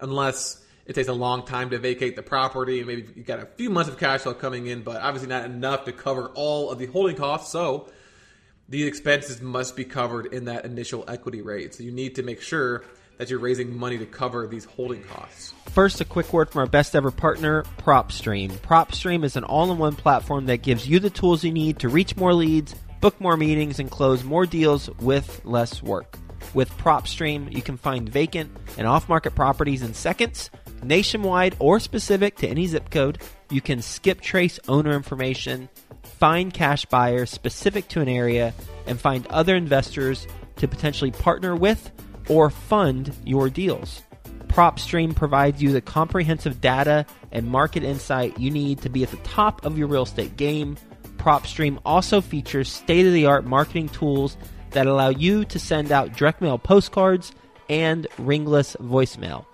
[0.00, 2.82] unless it takes a long time to vacate the property.
[2.82, 5.84] Maybe you've got a few months of cash flow coming in, but obviously not enough
[5.84, 7.52] to cover all of the holding costs.
[7.52, 7.88] So
[8.68, 11.74] these expenses must be covered in that initial equity rate.
[11.74, 12.84] So you need to make sure
[13.18, 15.52] that you're raising money to cover these holding costs.
[15.66, 18.50] First, a quick word from our best ever partner, PropStream.
[18.50, 21.88] PropStream is an all in one platform that gives you the tools you need to
[21.88, 26.16] reach more leads, book more meetings, and close more deals with less work.
[26.52, 30.50] With PropStream, you can find vacant and off market properties in seconds,
[30.82, 33.18] nationwide or specific to any zip code.
[33.50, 35.68] You can skip trace owner information,
[36.02, 38.52] find cash buyers specific to an area,
[38.86, 41.90] and find other investors to potentially partner with
[42.28, 44.02] or fund your deals.
[44.48, 49.16] PropStream provides you the comprehensive data and market insight you need to be at the
[49.18, 50.76] top of your real estate game.
[51.18, 54.36] PropStream also features state of the art marketing tools
[54.70, 57.32] that allow you to send out direct mail postcards
[57.68, 59.46] and ringless voicemail.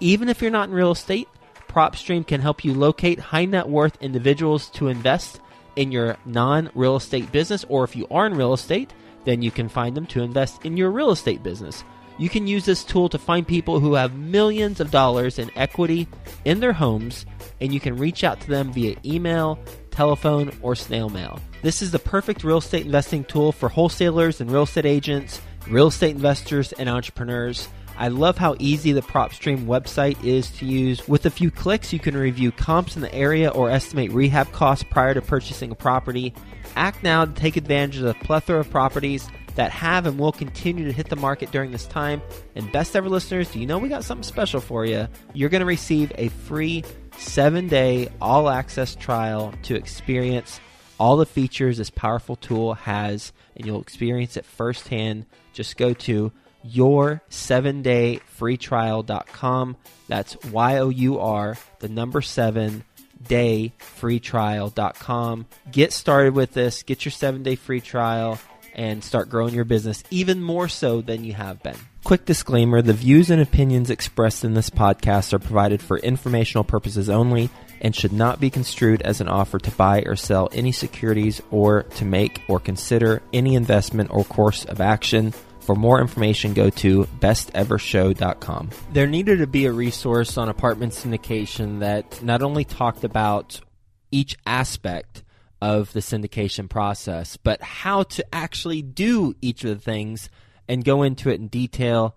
[0.00, 1.28] Even if you're not in real estate,
[1.68, 5.40] PropStream can help you locate high net worth individuals to invest
[5.76, 8.92] in your non real estate business, or if you are in real estate,
[9.24, 11.82] then you can find them to invest in your real estate business.
[12.16, 16.06] You can use this tool to find people who have millions of dollars in equity
[16.44, 17.26] in their homes,
[17.60, 19.58] and you can reach out to them via email,
[19.94, 21.40] telephone, or snail mail.
[21.62, 25.86] This is the perfect real estate investing tool for wholesalers and real estate agents, real
[25.86, 27.68] estate investors, and entrepreneurs.
[27.96, 31.06] I love how easy the PropStream website is to use.
[31.06, 34.84] With a few clicks, you can review comps in the area or estimate rehab costs
[34.90, 36.34] prior to purchasing a property.
[36.74, 40.84] Act now to take advantage of the plethora of properties that have and will continue
[40.84, 42.20] to hit the market during this time.
[42.56, 45.06] And best ever listeners, do you know we got something special for you?
[45.32, 46.82] You're going to receive a free
[47.18, 50.60] seven day all access trial to experience
[50.98, 55.26] all the features this powerful tool has, and you'll experience it firsthand.
[55.52, 59.76] Just go to your seven day free trial.com.
[60.08, 62.84] That's Y O U R, the number seven
[63.26, 65.46] day free trial.com.
[65.70, 68.38] Get started with this, get your seven day free trial
[68.74, 71.78] and start growing your business even more so than you have been.
[72.04, 77.08] Quick disclaimer the views and opinions expressed in this podcast are provided for informational purposes
[77.08, 77.48] only
[77.80, 81.84] and should not be construed as an offer to buy or sell any securities or
[81.84, 85.32] to make or consider any investment or course of action.
[85.60, 88.68] For more information, go to bestevershow.com.
[88.92, 93.62] There needed to be a resource on apartment syndication that not only talked about
[94.10, 95.22] each aspect
[95.62, 100.28] of the syndication process, but how to actually do each of the things
[100.68, 102.14] and go into it in detail.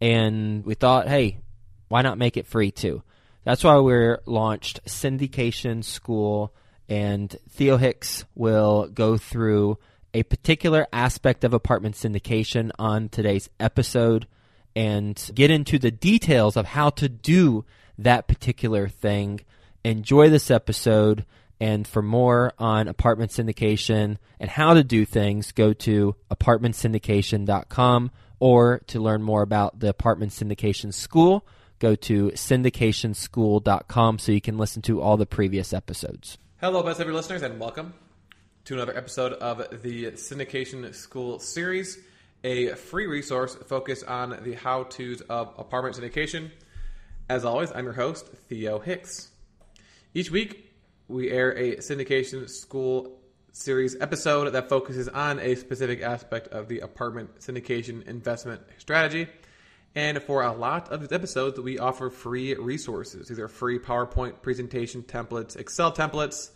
[0.00, 1.38] And we thought, hey,
[1.88, 3.02] why not make it free too?
[3.44, 6.52] That's why we launched Syndication School,
[6.88, 9.78] and Theo Hicks will go through
[10.12, 14.26] a particular aspect of apartment syndication on today's episode
[14.76, 17.64] and get into the details of how to do
[17.98, 19.40] that particular thing.
[19.84, 21.24] Enjoy this episode.
[21.60, 28.80] And for more on apartment syndication and how to do things, go to apartmentsyndication.com or
[28.86, 31.46] to learn more about the apartment syndication school,
[31.78, 36.38] go to syndicationschool.com so you can listen to all the previous episodes.
[36.60, 37.92] Hello, best ever listeners, and welcome
[38.64, 41.98] to another episode of the Syndication School series,
[42.42, 46.50] a free resource focused on the how to's of apartment syndication.
[47.28, 49.28] As always, I'm your host, Theo Hicks.
[50.14, 50.69] Each week,
[51.10, 53.18] we air a syndication school
[53.50, 59.26] series episode that focuses on a specific aspect of the apartment syndication investment strategy.
[59.96, 63.26] And for a lot of these episodes, we offer free resources.
[63.26, 66.50] These are free PowerPoint presentation templates, Excel templates,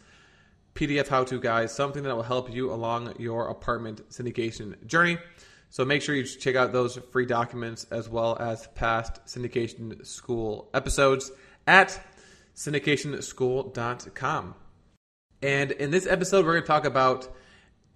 [0.77, 5.19] PDF how to guides, something that will help you along your apartment syndication journey.
[5.71, 10.71] So make sure you check out those free documents as well as past syndication school
[10.73, 11.33] episodes
[11.67, 12.01] at
[12.57, 14.55] syndicationschool.com.
[15.43, 17.29] And in this episode, we're going to talk about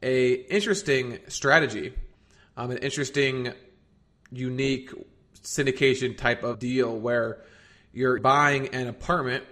[0.03, 1.95] a interesting strategy,
[2.57, 3.53] um, an interesting,
[4.31, 4.93] unique
[5.43, 7.43] syndication type of deal where
[7.93, 9.45] you're buying an apartment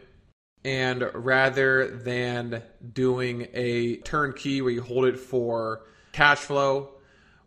[0.65, 5.83] and rather than doing a turnkey where you hold it for
[6.13, 6.91] cash flow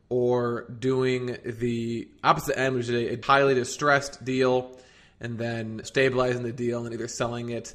[0.08, 4.80] or doing the opposite end, which is a highly distressed deal
[5.20, 7.74] and then stabilizing the deal and either selling it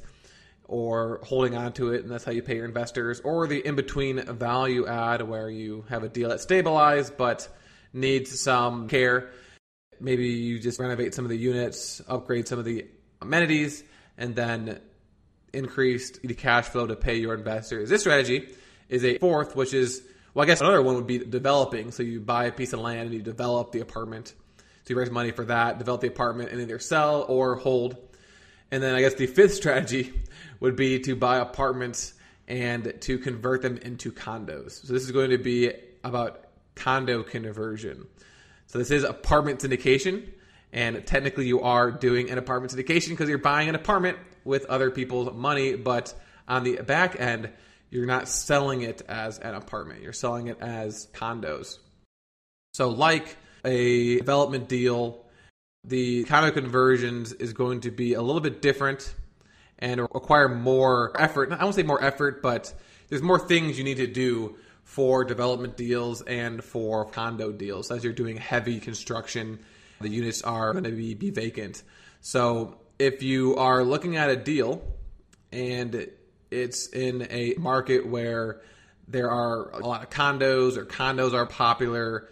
[0.67, 3.75] or holding on to it, and that's how you pay your investors, or the in
[3.75, 7.47] between value add where you have a deal that's stabilized but
[7.93, 9.31] needs some care.
[9.99, 12.87] Maybe you just renovate some of the units, upgrade some of the
[13.21, 13.83] amenities,
[14.17, 14.81] and then
[15.53, 17.89] increase the cash flow to pay your investors.
[17.89, 18.49] This strategy
[18.89, 20.01] is a fourth, which is,
[20.33, 21.91] well, I guess another one would be developing.
[21.91, 24.33] So you buy a piece of land and you develop the apartment
[24.85, 27.97] So you raise money for that, develop the apartment, and either sell or hold.
[28.71, 30.13] And then I guess the fifth strategy
[30.59, 32.13] would be to buy apartments
[32.47, 34.85] and to convert them into condos.
[34.85, 35.71] So this is going to be
[36.03, 36.45] about
[36.75, 38.05] condo conversion.
[38.67, 40.29] So this is apartment syndication,
[40.71, 44.91] and technically you are doing an apartment syndication because you're buying an apartment with other
[44.91, 46.13] people's money, but
[46.47, 47.49] on the back end,
[47.89, 50.03] you're not selling it as an apartment.
[50.03, 51.79] You're selling it as condos.
[52.73, 55.25] So like a development deal,
[55.83, 59.13] the condo conversions is going to be a little bit different
[59.79, 61.51] and require more effort.
[61.51, 62.73] I won't say more effort, but
[63.09, 68.03] there's more things you need to do for development deals and for condo deals as
[68.03, 69.59] you're doing heavy construction.
[69.99, 71.83] The units are going to be, be vacant.
[72.21, 74.81] So if you are looking at a deal
[75.51, 76.09] and
[76.51, 78.61] it's in a market where
[79.07, 82.29] there are a lot of condos or condos are popular,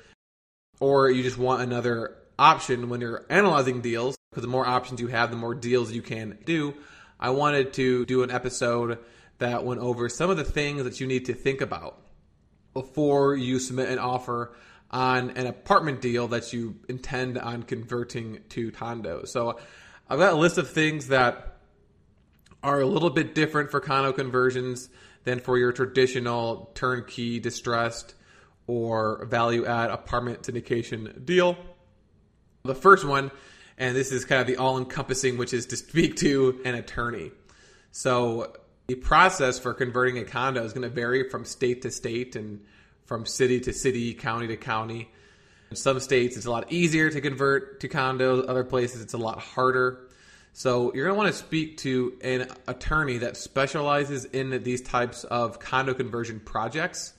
[0.80, 5.08] or you just want another option when you're analyzing deals, because the more options you
[5.08, 6.74] have, the more deals you can do.
[7.20, 9.00] I wanted to do an episode
[9.38, 12.00] that went over some of the things that you need to think about
[12.74, 14.56] before you submit an offer
[14.90, 19.30] on an apartment deal that you intend on converting to condos.
[19.30, 19.60] So
[20.10, 21.58] I've got a list of things that
[22.62, 24.90] are a little bit different for condo conversions
[25.24, 28.16] than for your traditional turnkey distressed
[28.68, 31.58] or value add apartment syndication deal.
[32.64, 33.32] The first one,
[33.78, 37.32] and this is kind of the all encompassing, which is to speak to an attorney.
[37.92, 38.56] So
[38.88, 42.62] the process for converting a condo is going to vary from state to state and
[43.06, 45.10] from city to city, county to county.
[45.70, 48.48] In some states, it's a lot easier to convert to condos.
[48.48, 50.08] Other places, it's a lot harder.
[50.54, 55.24] So you're going to want to speak to an attorney that specializes in these types
[55.24, 57.14] of condo conversion projects.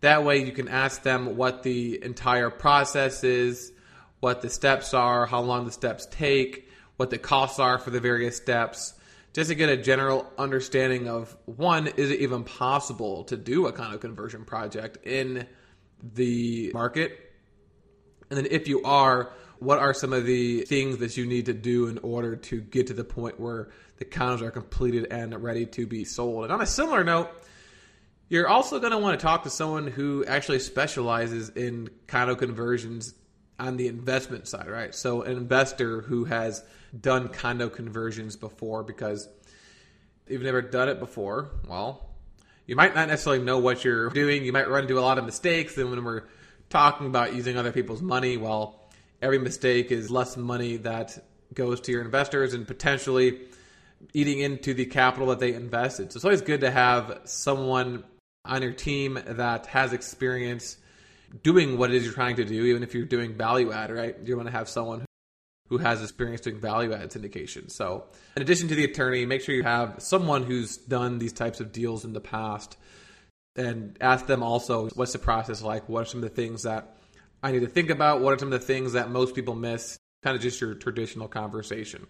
[0.00, 3.72] That way, you can ask them what the entire process is,
[4.20, 8.00] what the steps are, how long the steps take, what the costs are for the
[8.00, 8.94] various steps
[9.38, 13.72] just to get a general understanding of one, is it even possible to do a
[13.72, 15.46] condo conversion project in
[16.14, 17.32] the market?
[18.30, 21.54] And then if you are, what are some of the things that you need to
[21.54, 23.68] do in order to get to the point where
[23.98, 26.44] the condos are completed and ready to be sold?
[26.44, 27.30] And on a similar note,
[28.28, 33.14] you're also going to want to talk to someone who actually specializes in condo conversions
[33.58, 34.94] on the investment side, right?
[34.94, 36.62] So an investor who has
[36.98, 39.28] done condo conversions before because
[40.26, 42.08] you've never done it before, well,
[42.66, 44.44] you might not necessarily know what you're doing.
[44.44, 45.76] You might run into a lot of mistakes.
[45.78, 46.24] And when we're
[46.68, 48.90] talking about using other people's money, well,
[49.22, 51.18] every mistake is less money that
[51.54, 53.40] goes to your investors and potentially
[54.12, 56.12] eating into the capital that they invested.
[56.12, 58.04] So it's always good to have someone
[58.44, 60.76] on your team that has experience
[61.42, 64.16] doing what it is you're trying to do, even if you're doing value add, right?
[64.24, 65.04] You want to have someone
[65.68, 67.70] who has experience doing value add syndication.
[67.70, 68.04] So,
[68.36, 71.72] in addition to the attorney, make sure you have someone who's done these types of
[71.72, 72.76] deals in the past
[73.56, 75.88] and ask them also what's the process like?
[75.88, 76.96] What are some of the things that
[77.42, 78.20] I need to think about?
[78.20, 79.98] What are some of the things that most people miss?
[80.22, 82.06] Kind of just your traditional conversation.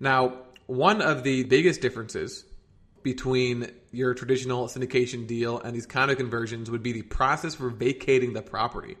[0.00, 2.44] Now, one of the biggest differences
[3.02, 8.32] between your traditional syndication deal and these condo conversions would be the process for vacating
[8.32, 8.96] the property.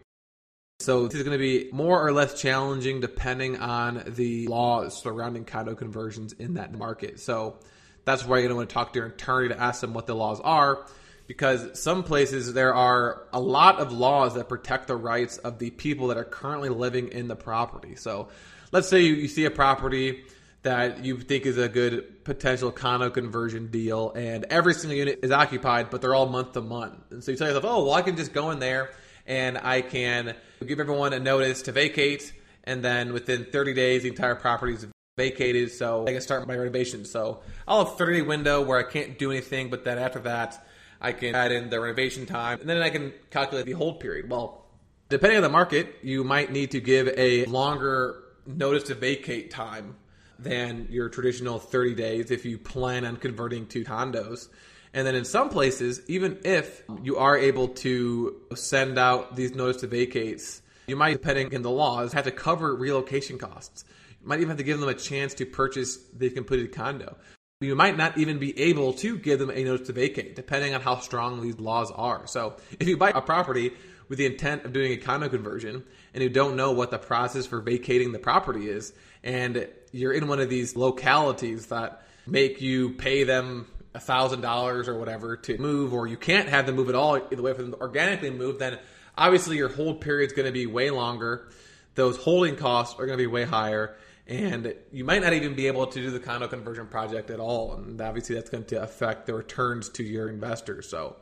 [0.80, 5.44] So this is going to be more or less challenging depending on the laws surrounding
[5.44, 7.18] condo conversions in that market.
[7.18, 7.58] So
[8.04, 10.06] that's why you're going to want to talk to your attorney to ask them what
[10.06, 10.86] the laws are
[11.26, 15.70] because some places there are a lot of laws that protect the rights of the
[15.70, 17.96] people that are currently living in the property.
[17.96, 18.28] So
[18.72, 20.24] let's say you, you see a property
[20.62, 25.30] that you think is a good potential condo conversion deal and every single unit is
[25.30, 26.98] occupied, but they're all month to month.
[27.10, 28.90] And so you tell yourself, oh, well, I can just go in there
[29.26, 30.34] and I can
[30.66, 32.32] give everyone a notice to vacate,
[32.64, 34.86] and then within 30 days, the entire property is
[35.18, 37.04] vacated, so I can start my renovation.
[37.04, 40.20] So I'll have a 30 day window where I can't do anything, but then after
[40.20, 40.66] that,
[41.00, 44.30] I can add in the renovation time, and then I can calculate the hold period.
[44.30, 44.64] Well,
[45.10, 49.96] depending on the market, you might need to give a longer notice to vacate time
[50.38, 54.48] than your traditional 30 days if you plan on converting to condos.
[54.94, 59.82] And then in some places, even if you are able to send out these notice
[59.82, 63.84] to vacates, you might, depending in the laws, have to cover relocation costs.
[64.22, 67.16] You might even have to give them a chance to purchase the completed condo.
[67.60, 70.80] You might not even be able to give them a notice to vacate, depending on
[70.80, 72.26] how strong these laws are.
[72.26, 73.72] So if you buy a property
[74.08, 77.46] with the intent of doing a condo conversion and you don't know what the process
[77.46, 78.92] for vacating the property is,
[79.28, 84.88] and you're in one of these localities that make you pay them a thousand dollars
[84.88, 87.60] or whatever to move, or you can't have them move at all, either way for
[87.60, 88.78] them to organically move, then
[89.18, 91.50] obviously your hold period is going to be way longer.
[91.94, 95.66] Those holding costs are going to be way higher and you might not even be
[95.66, 99.26] able to do the condo conversion project at all and obviously that's going to affect
[99.26, 100.88] the returns to your investors.
[100.88, 101.16] So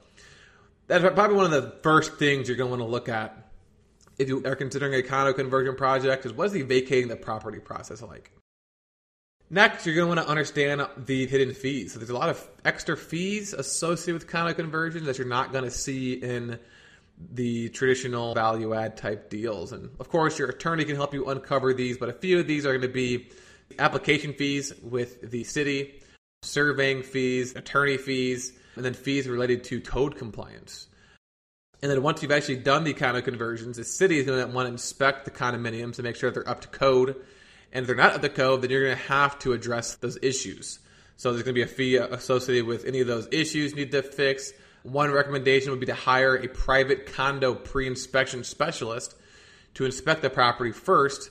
[0.87, 3.46] that's probably one of the first things you're going to want to look at
[4.19, 7.59] if you are considering a condo conversion project is what is the vacating the property
[7.59, 8.31] process like
[9.51, 12.49] next you're going to want to understand the hidden fees so there's a lot of
[12.65, 16.59] extra fees associated with condo conversions that you're not going to see in
[17.33, 19.73] the traditional value add type deals.
[19.73, 22.67] And of course, your attorney can help you uncover these, but a few of these
[22.67, 23.29] are going to be
[23.79, 26.03] application fees with the city,
[26.43, 30.89] surveying fees, attorney fees, and then fees related to code compliance.
[31.83, 34.67] And then once you've actually done the condo conversions, the city is going to want
[34.67, 37.17] to inspect the condominiums to make sure they're up to code.
[37.73, 40.19] And if they're not up to code, then you're going to have to address those
[40.23, 40.79] issues.
[41.17, 43.93] So there's going to be a fee associated with any of those issues you need
[43.93, 44.53] to fix
[44.87, 49.17] one recommendation would be to hire a private condo pre inspection specialist
[49.75, 51.31] to inspect the property first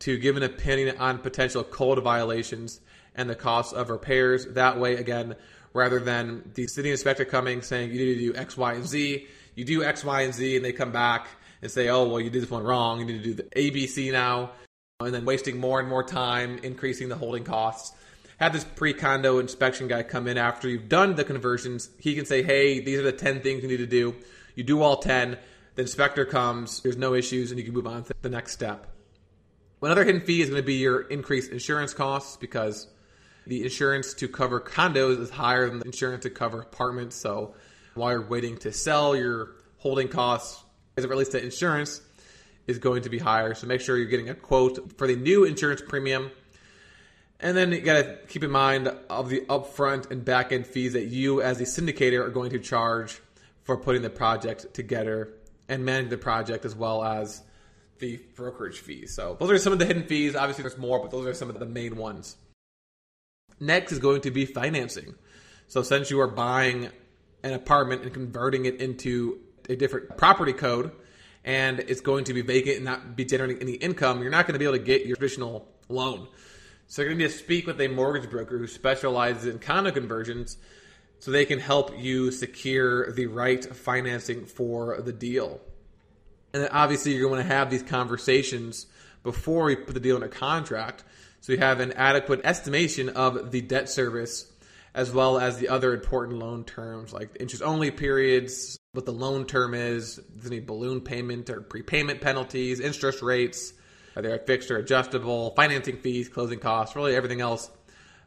[0.00, 2.80] to give an opinion on potential code violations
[3.14, 4.46] and the cost of repairs.
[4.46, 5.36] That way, again,
[5.74, 9.26] rather than the city inspector coming saying you need to do X, Y, and Z,
[9.54, 11.28] you do X, Y, and Z, and they come back
[11.60, 13.00] and say, oh, well, you did this one wrong.
[13.00, 14.52] You need to do the ABC now,
[15.00, 17.92] and then wasting more and more time, increasing the holding costs
[18.42, 21.90] have this pre-condo inspection guy come in after you've done the conversions.
[21.98, 24.16] He can say, "Hey, these are the 10 things you need to do."
[24.56, 25.38] You do all 10.
[25.76, 26.80] The inspector comes.
[26.80, 28.88] There's no issues, and you can move on to the next step.
[29.80, 32.88] Another hidden fee is going to be your increased insurance costs because
[33.46, 37.16] the insurance to cover condos is higher than the insurance to cover apartments.
[37.16, 37.54] So
[37.94, 40.62] while you're waiting to sell, your holding costs
[40.96, 42.00] as it relates to insurance
[42.66, 43.54] is going to be higher.
[43.54, 46.30] So make sure you're getting a quote for the new insurance premium
[47.42, 50.92] and then you got to keep in mind of the upfront and back end fees
[50.92, 53.20] that you, as a syndicator, are going to charge
[53.64, 55.34] for putting the project together
[55.68, 57.42] and managing the project, as well as
[57.98, 59.12] the brokerage fees.
[59.14, 60.36] So those are some of the hidden fees.
[60.36, 62.36] Obviously, there's more, but those are some of the main ones.
[63.62, 65.14] Next is going to be financing.
[65.68, 66.88] So since you are buying
[67.44, 69.38] an apartment and converting it into
[69.68, 70.90] a different property code,
[71.44, 74.54] and it's going to be vacant and not be generating any income, you're not going
[74.54, 76.26] to be able to get your traditional loan.
[76.88, 79.92] So you're going to need to speak with a mortgage broker who specializes in condo
[79.92, 80.56] conversions
[81.20, 85.60] so they can help you secure the right financing for the deal.
[86.52, 88.86] And then obviously you're going to have these conversations
[89.22, 91.04] before you put the deal under contract.
[91.42, 94.48] So you have an adequate estimation of the debt service
[94.94, 99.46] as well as the other important loan terms like interest only periods, what the loan
[99.46, 103.72] term is, is any balloon payment or prepayment penalties, interest rates,
[104.14, 107.68] are they fixed or adjustable, financing fees, closing costs, really everything else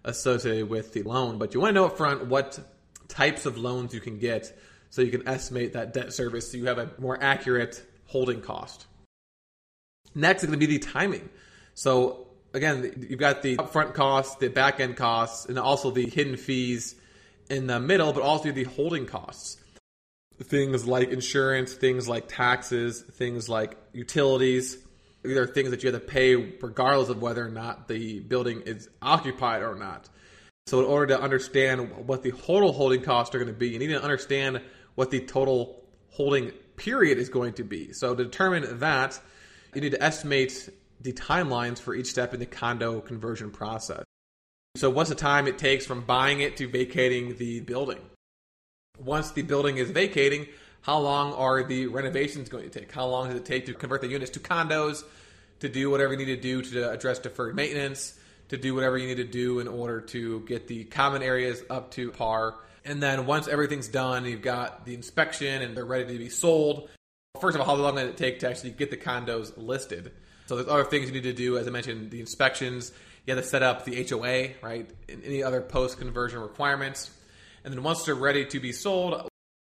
[0.04, 1.38] associated with the loan.
[1.38, 2.60] But you want to know up front what
[3.08, 4.54] types of loans you can get
[4.90, 8.88] so you can estimate that debt service so you have a more accurate holding cost.
[10.14, 11.30] Next is going to be the timing.
[11.76, 16.38] So again, you've got the upfront costs, the back end costs, and also the hidden
[16.38, 16.96] fees
[17.50, 19.58] in the middle, but also the holding costs.
[20.42, 24.78] Things like insurance, things like taxes, things like utilities,
[25.26, 28.62] these are things that you have to pay regardless of whether or not the building
[28.62, 30.08] is occupied or not.
[30.68, 33.80] So, in order to understand what the total holding costs are going to be, you
[33.80, 34.62] need to understand
[34.96, 37.94] what the total holding period is going to be.
[37.94, 39.20] So, to determine that,
[39.74, 40.70] you need to estimate
[41.06, 44.04] the timelines for each step in the condo conversion process.
[44.76, 48.00] So, what's the time it takes from buying it to vacating the building?
[49.00, 50.48] Once the building is vacating,
[50.82, 52.92] how long are the renovations going to take?
[52.92, 55.04] How long does it take to convert the units to condos,
[55.60, 58.20] to do whatever you need to do to address deferred maintenance,
[58.50, 61.92] to do whatever you need to do in order to get the common areas up
[61.92, 62.56] to par.
[62.84, 66.90] And then once everything's done, you've got the inspection and they're ready to be sold.
[67.40, 70.12] First of all, how long does it take to actually get the condos listed?
[70.46, 72.92] So there's other things you need to do, as I mentioned, the inspections.
[73.26, 74.90] You have to set up the HOA, right?
[75.10, 77.12] And any other post conversion requirements.
[77.64, 79.28] And then once they're ready to be sold,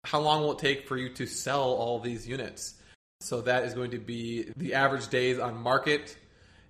[0.04, 2.74] how long will it take for you to sell all these units?
[3.20, 6.16] So that is going to be the average days on market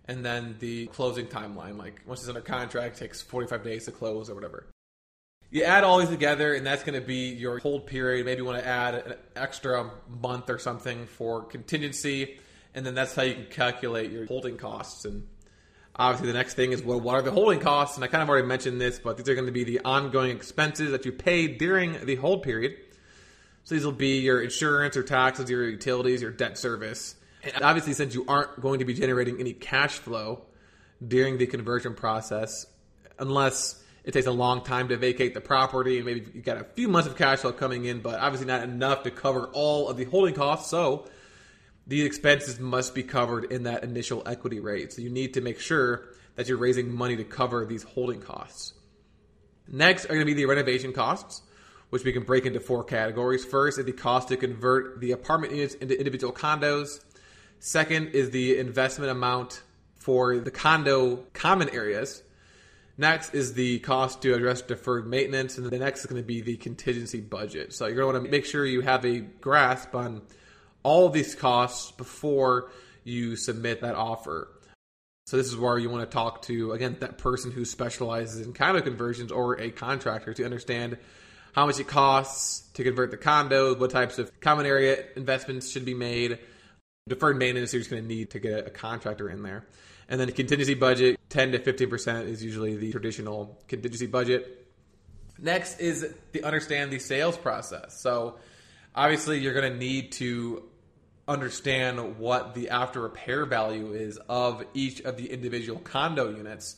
[0.07, 1.77] and then the closing timeline.
[1.77, 4.67] Like once it's under contract, it takes 45 days to close or whatever.
[5.51, 8.27] You add all these together, and that's going to be your hold period.
[8.27, 9.91] Maybe you want to add an extra
[10.21, 12.39] month or something for contingency,
[12.79, 15.05] and then that's how you can calculate your holding costs.
[15.05, 15.27] And
[15.97, 17.97] obviously, the next thing is well, what are the holding costs?
[17.97, 20.31] And I kind of already mentioned this, but these are going to be the ongoing
[20.31, 22.77] expenses that you pay during the hold period.
[23.65, 27.17] So these will be your insurance, your taxes, your utilities, your debt service.
[27.43, 30.43] And obviously, since you aren't going to be generating any cash flow
[31.07, 32.65] during the conversion process,
[33.19, 36.65] unless it takes a long time to vacate the property, and maybe you've got a
[36.65, 39.97] few months of cash flow coming in, but obviously not enough to cover all of
[39.97, 40.71] the holding costs.
[40.71, 41.07] So
[41.89, 44.93] these expenses must be covered in that initial equity rate.
[44.93, 48.75] So you need to make sure that you're raising money to cover these holding costs.
[49.67, 51.43] Next are going to be the renovation costs,
[51.91, 53.45] which we can break into four categories.
[53.45, 57.03] First is the cost to convert the apartment units into individual condos.
[57.59, 59.63] Second is the investment amount
[59.97, 62.23] for the condo common areas.
[62.99, 66.41] Next is the cost to address deferred maintenance, and the next is going to be
[66.41, 67.73] the contingency budget.
[67.73, 70.23] So you're going to want to make sure you have a grasp on
[70.83, 72.71] all these costs before
[73.05, 74.49] you submit that offer.
[75.27, 78.53] So this is where you want to talk to again that person who specializes in
[78.53, 80.97] condo conversions or a contractor to understand
[81.53, 85.85] how much it costs to convert the condos, what types of common area investments should
[85.85, 86.39] be made,
[87.09, 89.67] deferred maintenance you're just going to need to get a contractor in there.
[90.09, 94.67] And then the contingency budget, 10 to 15% is usually the traditional contingency budget.
[95.39, 98.01] Next is to understand the sales process.
[98.01, 98.39] So
[98.99, 100.65] obviously you're going to need to
[101.29, 106.77] understand what the after repair value is of each of the individual condo units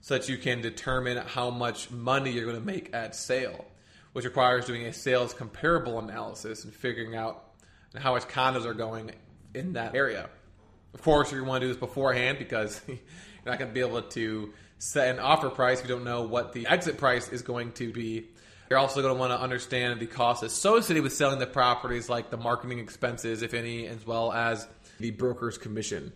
[0.00, 3.64] so that you can determine how much money you're going to make at sale,
[4.12, 7.44] which requires doing a sales comparable analysis and figuring out
[7.96, 9.12] how much condos are going
[9.54, 10.28] in that area.
[10.94, 12.98] Of course, to want to do this beforehand because you're
[13.44, 16.52] not going to be able to set an offer price if you don't know what
[16.52, 18.26] the exit price is going to be.
[18.68, 22.30] You're also going to want to understand the costs associated with selling the properties, like
[22.30, 24.66] the marketing expenses, if any, as well as
[24.98, 26.12] the broker's commission.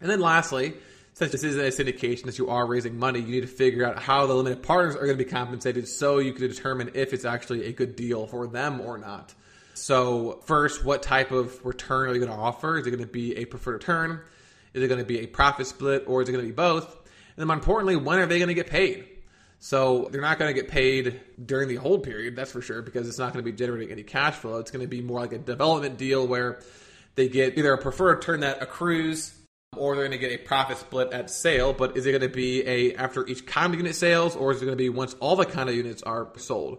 [0.00, 0.74] And then lastly,
[1.14, 3.98] since this is a syndication that you are raising money, you need to figure out
[3.98, 7.24] how the limited partners are going to be compensated so you can determine if it's
[7.24, 9.34] actually a good deal for them or not.
[9.74, 12.78] So, first, what type of return are you going to offer?
[12.78, 14.20] Is it going to be a preferred return?
[14.74, 16.84] Is it going to be a profit split or is it going to be both?
[16.86, 19.08] And then, more importantly, when are they going to get paid?
[19.60, 23.08] So they're not going to get paid during the hold period, that's for sure, because
[23.08, 24.58] it's not going to be generating any cash flow.
[24.58, 26.60] It's going to be more like a development deal where
[27.16, 29.34] they get either a preferred return that accrues
[29.76, 31.72] or they're going to get a profit split at sale.
[31.72, 34.64] But is it going to be a after each condo unit sales or is it
[34.64, 36.78] going to be once all the condo units are sold?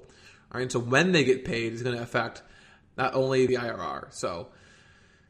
[0.52, 2.42] All right, so when they get paid is going to affect
[2.98, 4.14] not only the IRR.
[4.14, 4.48] So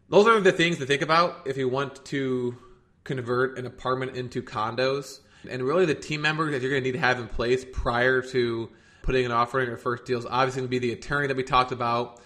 [0.08, 2.56] those are the things to think about if you want to
[3.04, 6.98] convert an apartment into condos and really, the team members that you're going to need
[6.98, 8.70] to have in place prior to
[9.04, 11.38] putting an offer in your first deal is obviously going to be the attorney that
[11.38, 12.22] we talked about.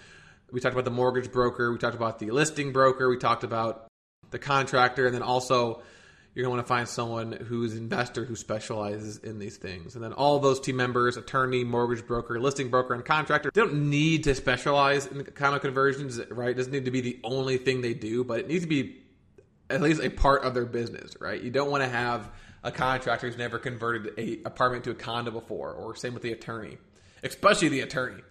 [0.51, 1.71] We talked about the mortgage broker.
[1.71, 3.09] We talked about the listing broker.
[3.09, 3.87] We talked about
[4.31, 5.05] the contractor.
[5.05, 5.81] And then also,
[6.33, 9.95] you're going to want to find someone who's an investor who specializes in these things.
[9.95, 13.89] And then all those team members, attorney, mortgage broker, listing broker, and contractor, they don't
[13.89, 16.49] need to specialize in condo conversions, right?
[16.49, 19.03] It doesn't need to be the only thing they do, but it needs to be
[19.69, 21.41] at least a part of their business, right?
[21.41, 22.31] You don't want to have
[22.63, 26.31] a contractor who's never converted a apartment to a condo before, or same with the
[26.31, 26.77] attorney,
[27.23, 28.21] especially the attorney.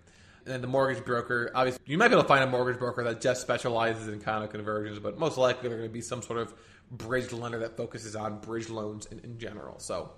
[0.44, 3.04] And then the mortgage broker, obviously, you might be able to find a mortgage broker
[3.04, 6.40] that just specializes in condo conversions, but most likely they're going to be some sort
[6.40, 6.52] of
[6.90, 9.78] bridge lender that focuses on bridge loans in, in general.
[9.78, 10.10] So,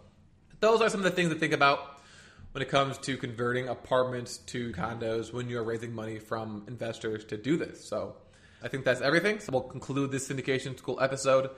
[0.61, 2.01] those are some of the things to think about
[2.53, 7.37] when it comes to converting apartments to condos when you're raising money from investors to
[7.37, 7.85] do this.
[7.85, 8.17] So,
[8.63, 9.41] I think that's everything.
[9.41, 11.51] So, we'll conclude this syndication school episode.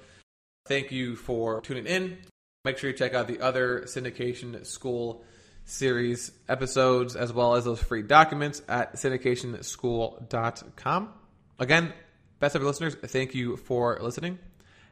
[0.66, 2.18] Thank you for tuning in.
[2.66, 5.22] Make sure you check out the other syndication school
[5.66, 11.08] series episodes as well as those free documents at syndicationschool.com.
[11.60, 11.92] Again,
[12.40, 14.40] best ever listeners, thank you for listening.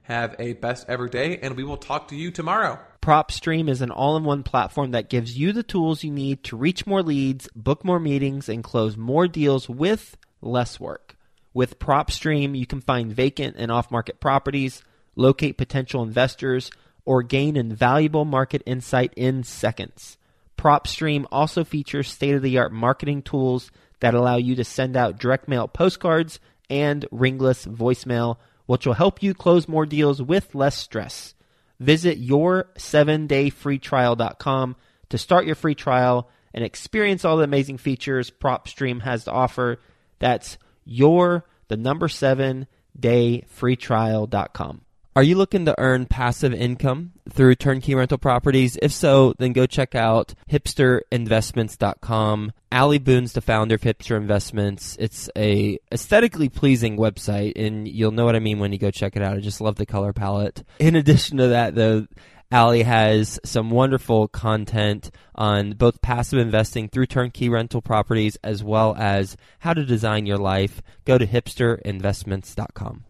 [0.03, 2.79] Have a best ever day, and we will talk to you tomorrow.
[3.03, 6.57] PropStream is an all in one platform that gives you the tools you need to
[6.57, 11.17] reach more leads, book more meetings, and close more deals with less work.
[11.53, 14.85] With PropStream, you can find vacant and off market properties,
[15.17, 16.71] locate potential investors,
[17.05, 20.17] or gain invaluable market insight in seconds.
[20.57, 25.19] PropStream also features state of the art marketing tools that allow you to send out
[25.19, 26.41] direct mail postcards
[26.71, 28.37] and ringless voicemail,
[28.67, 31.35] which will help you close more deals with less stress.
[31.81, 34.77] Visit your 7dayfreetrial.com
[35.11, 39.81] to start your free trial and experience all the amazing features PropStream has to offer.
[40.19, 42.67] That's your the number 7
[42.99, 44.84] dayfreetrial.com.
[45.17, 48.77] Are you looking to earn passive income through turnkey rental properties?
[48.83, 52.53] If so, then go check out hipsterinvestments.com.
[52.73, 54.97] Ali Boone's the founder of Hipster Investments.
[54.99, 59.15] It's a aesthetically pleasing website, and you'll know what I mean when you go check
[59.15, 59.37] it out.
[59.37, 60.65] I just love the color palette.
[60.81, 62.09] In addition to that, though,
[62.51, 68.97] Ali has some wonderful content on both passive investing through turnkey rental properties as well
[68.99, 70.83] as how to design your life.
[71.05, 73.05] Go to hipsterinvestments.com.